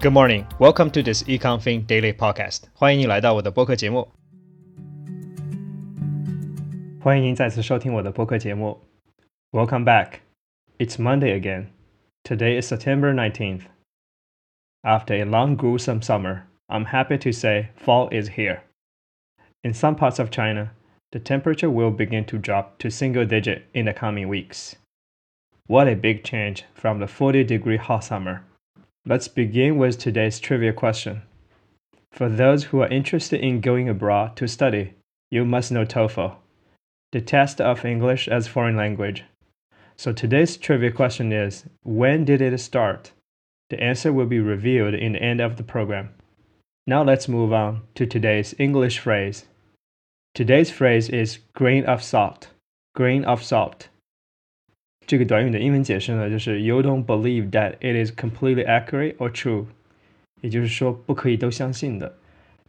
[0.00, 2.64] Good morning, welcome to this EconFin Daily Podcast。
[2.74, 4.08] 欢迎你来到我的播客节目。
[7.00, 8.80] 欢迎您再次收听我的播客节目。
[9.50, 10.20] Welcome back.
[10.78, 11.66] It's Monday again.
[12.24, 13.62] Today is September 19th.
[14.82, 18.62] After a long gruesome summer, I'm happy to say fall is here.
[19.62, 20.72] In some parts of China,
[21.12, 24.76] the temperature will begin to drop to single digit in the coming weeks.
[25.66, 28.44] What a big change from the 40 degree hot summer.
[29.05, 31.21] Let's begin with today's trivia question.
[32.11, 34.93] For those who are interested in going abroad to study,
[35.31, 36.35] you must know TOEFL,
[37.13, 39.23] the test of English as foreign language.
[39.95, 43.13] So today's trivia question is When did it start?
[43.69, 46.09] The answer will be revealed in the end of the program.
[46.85, 49.45] Now let's move on to today's English phrase.
[50.35, 52.49] Today's phrase is grain of salt.
[52.95, 53.87] Grain of salt.
[55.08, 59.66] 这个短语的英文解释呢，就是 You don't believe that it is completely accurate or true，
[60.40, 62.16] 也就是说不可以都相信的。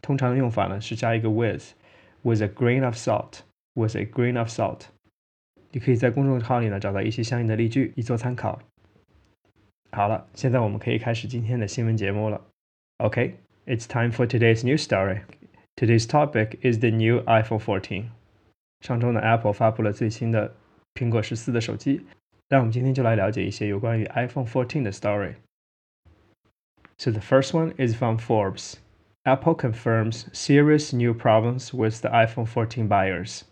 [0.00, 4.86] 通常的用法呢是加一个 with，with a grain of salt，with a grain of salt。
[5.72, 8.60] 你可以在公众号里呢找到一些相应的例句，以做参考。
[9.90, 12.40] 好了，现在我们可以开始今天的新闻节目了。
[12.98, 15.20] Okay，it's time for today's news story.
[15.76, 18.06] Today's topic is the new iPhone 14.
[18.80, 20.54] 上周呢，Apple 发布了最新的
[20.94, 22.06] 苹果十四的手机。
[22.48, 28.76] 那我们今天就来了解一些有关于 iPhone 14的 story。So the first one is from Forbes.
[29.24, 33.44] Apple confirms serious new problems with the iPhone 14 buyers.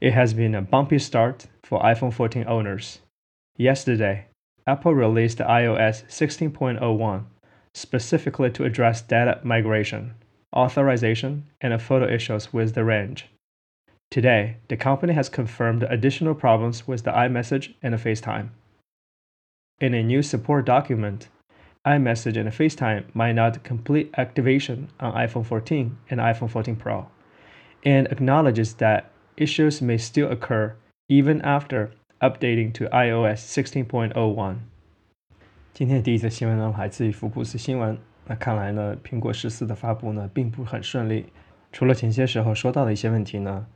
[0.00, 3.00] It has been a bumpy start for iPhone 14 owners.
[3.56, 4.26] Yesterday,
[4.66, 7.24] Apple released iOS 16.01
[7.74, 10.14] specifically to address data migration,
[10.54, 13.26] authorization, and photo issues with the range.
[14.12, 18.48] Today, the company has confirmed additional problems with the iMessage and the FaceTime.
[19.80, 21.28] In a new support document,
[21.86, 27.06] iMessage and FaceTime might not complete activation on iPhone 14 and iPhone 14 Pro,
[27.84, 30.74] and acknowledges that issues may still occur
[31.10, 31.90] even after
[32.22, 34.56] updating to iOS 16.01.
[35.74, 37.98] 今天的第一则新闻呢，来自于福布斯新闻。
[38.26, 41.26] 那看来呢，苹果十四的发布呢，并不很顺利。
[41.70, 43.66] 除了前些时候说到的一些问题呢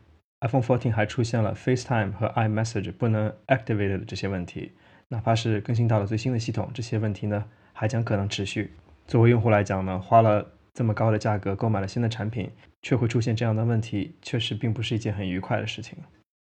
[0.41, 4.73] ，iPhone 14还出现了 FaceTime 和 iMessage 不能 activate 的这些问题，
[5.09, 8.73] 哪怕是更新到了最新的系统，这些问题呢还将可能持续。
[9.07, 12.51] 作为用户来讲呢，花了这么高的价格购买了新的产品，
[12.83, 15.99] 却会出现这样的问题，确实并不是一件很愉快的事情。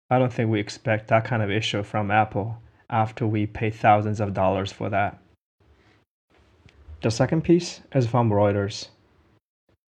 [0.07, 2.55] I don't think we expect that kind of issue from Apple
[2.87, 5.15] after we pay thousands of dollars for that.
[7.01, 8.89] The second piece is from Reuters.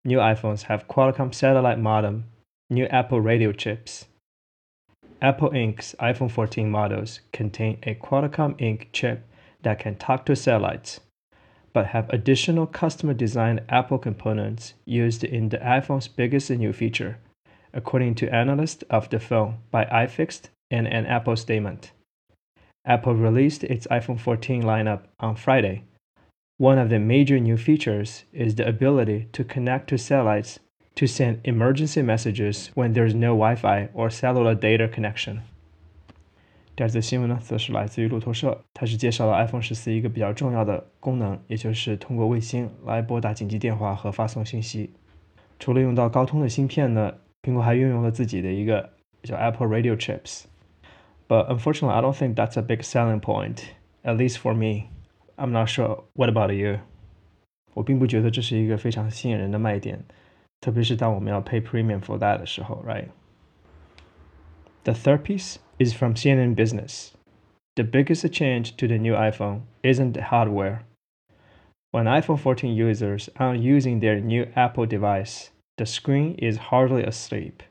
[0.05, 2.25] New iPhones have Qualcomm satellite modem
[2.70, 4.06] New Apple radio chips.
[5.22, 8.88] Apple Inc.'s iPhone 14 models contain a Qualcomm Inc.
[8.94, 9.28] chip
[9.64, 11.02] that can talk to satellites,
[11.74, 17.20] but have additional customer designed Apple components used in the iPhone's biggest new feature,
[17.74, 21.92] according to analysts of the phone by iFixit and an Apple statement.
[22.86, 25.84] Apple released its iPhone 14 lineup on Friday.
[26.58, 30.60] One of the major new features is the ability to connect to satellites
[30.95, 35.39] to send emergency messages when there's no Wi-Fi or cellular data connection。
[36.75, 44.91] 第二则新闻呢，则是来自于路透社，它是介绍了 iPhone 十四一个比较重要的功能，也就是通过卫星来拨打紧急电话和发送信息。
[45.59, 48.91] 除了用到高通的芯片呢，苹果还运用了自己的一个
[49.25, 53.65] 叫 Apple Radio Chips。But unfortunately, I don't think that's a big selling point,
[54.05, 54.85] at least for me.
[55.37, 56.05] I'm not sure.
[56.15, 56.79] What about you?
[57.75, 60.05] 我并不觉得这是一个非常吸引人的卖点。
[60.63, 63.09] 特别是当我们要 pay premium for that 的时候，right?
[64.85, 67.13] The third piece is from CNN Business.
[67.77, 70.81] The biggest change to the new iPhone isn't the hardware.
[71.91, 77.63] When iPhone 14 users are using their new Apple device, the screen is hardly asleep.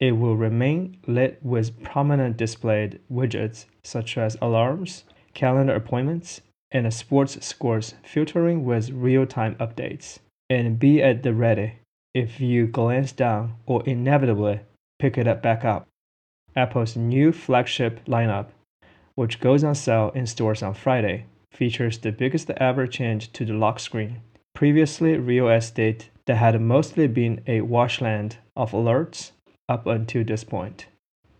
[0.00, 7.38] It will remain lit with prominent displayed widgets such as alarms, calendar appointments, and sports
[7.46, 10.18] scores filtering with real time updates,
[10.50, 11.74] and be at the ready
[12.14, 14.60] if you glance down or inevitably
[14.98, 15.86] pick it up back up.
[16.54, 18.46] Apple's new flagship lineup,
[19.14, 23.52] which goes on sale in stores on Friday, features the biggest ever change to the
[23.52, 24.20] lock screen.
[24.54, 29.32] Previously, real estate that had mostly been a washland of alerts
[29.68, 30.86] up until this point.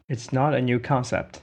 [0.09, 1.43] It's not a new concept.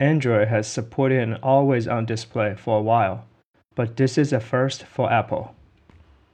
[0.00, 3.26] Android has supported an always on display for a while,
[3.74, 5.54] but this is a first for Apple.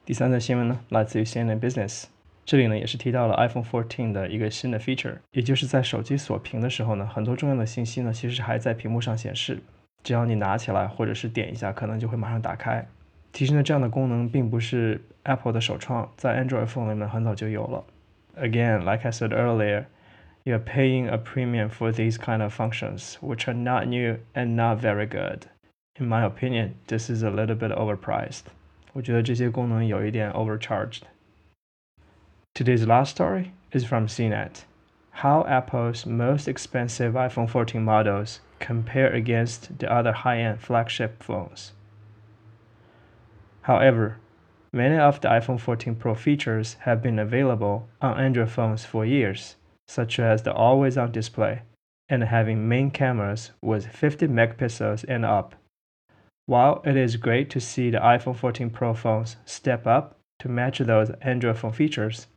[0.04, 2.04] 第三则新闻呢，来自于 CNN Business。
[2.50, 9.58] 这里呢也是提到了 iPhone 14的一个新的 feature，也就是在手机锁屏的时候呢，很多重要的信息呢其实还在屏幕上显示，
[10.04, 12.86] 只要你拿起来或者是点一下，可能就会马上打开。
[13.32, 17.84] 其实呢，这样的功能并不是 Apple 的首创，在 Android phone 里面很早就有了。
[18.36, 19.86] Again, like I said earlier,
[20.44, 24.78] you're paying a premium for these kind of functions, which are not new and not
[24.78, 25.48] very good.
[25.98, 28.42] In my opinion, this is a little bit overpriced.
[28.92, 31.00] 我觉得这些功能有一点 overcharged.
[32.53, 34.65] Today's last story is from CNET.
[35.11, 41.71] How Apple's most expensive iPhone 14 models compare against the other high-end flagship phones.
[43.61, 44.17] However,
[44.73, 49.55] many of the iPhone 14 Pro features have been available on Android phones for years,
[49.87, 51.61] such as the always on display
[52.09, 55.55] and having main cameras with 50 megapixels and up.
[56.47, 60.79] While it is great to see the iPhone 14 Pro phones step up to match
[60.79, 62.27] those Android phone features,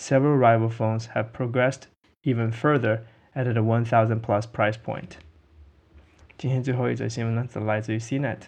[0.00, 1.82] several rival phones have progressed
[2.24, 3.00] even further
[3.34, 5.18] at the 1000 plus price point.
[6.38, 8.38] 今天最后一则新闻呢，则来自于 CNET。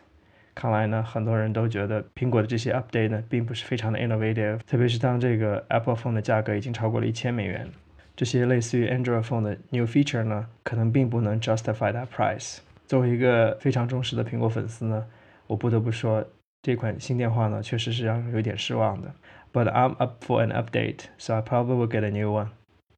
[0.55, 7.71] 看来呢，很多人都觉得苹果的这些 update 呢，并不是非常的 innovative，特别是当这个 Apple Phone 的价格已经超过了一千美元，
[8.17, 12.59] 这些类似于 Android Phone 的 new feature 呢，可能并不能 justify that price。
[12.87, 15.07] 作为一个非常忠实的苹果粉丝呢，
[15.47, 16.27] 我不得不说，
[16.63, 19.13] 这款新电话呢，确实是让人有点失望的。
[19.53, 22.51] But I'm up for an update, so I probably will get a new one.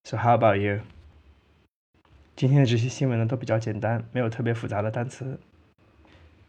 [0.05, 0.81] So how about you?
[2.37, 5.41] 今天的这些新闻呢，都比较简单，没有特别复杂的单词。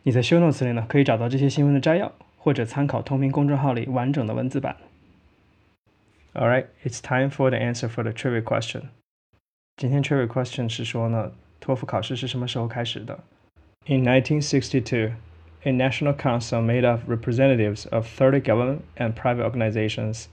[0.03, 4.75] 你在 Show Notes 里呢，可以找到这些新闻的摘要，或者参考同名公众号里完整的文字版。
[6.33, 8.89] All right, it's time for the answer for the trivia question.
[9.77, 11.31] 今天 trivia question 是说呢，
[11.61, 13.23] 托福考试是什么时候开始的
[13.85, 15.13] ？In 1962,
[15.64, 20.26] a national council made of representatives of 30 government and private organizations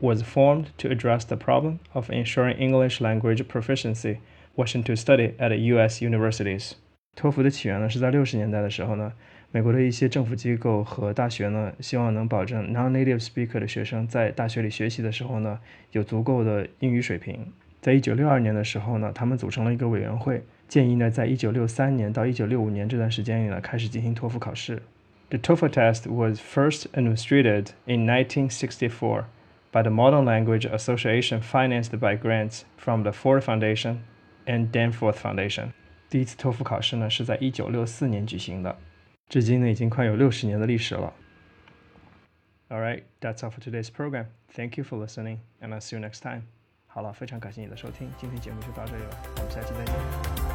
[0.00, 4.18] was formed to address the problem of ensuring English language proficiency
[4.56, 6.02] wishing to study at U.S.
[6.02, 6.72] universities.
[7.14, 9.12] 托福的起源呢，是在六十年代的时候呢，
[9.52, 15.60] 美国的一些政府机构和大学呢，希望能保证 non-native speaker 的学生在大学里学习的时候呢，
[15.92, 17.52] 有足够的英语水平。
[17.80, 24.82] 在一九六二年的时候呢，他们组成了一个委员会， 建议呢，在一九六三年到一九六五年这段时间里呢，开始进行托福考试。
[25.30, 29.24] The TOEFL test was first administered in 1964
[29.72, 33.98] by the Modern Language Association financed by grants from the Ford Foundation
[34.46, 35.70] and Danforth Foundation.
[36.08, 38.76] 第一次托福考试呢是在一九六四年举行的，
[39.28, 41.12] 至今呢已经快有六十年的历史了。
[42.68, 44.26] All right, that's all for today's program.
[44.54, 46.42] Thank you for listening, and I'll see you next time.
[46.86, 50.47] 好了，非常感谢你的收听，今天节目就到这里了，我们下期再见。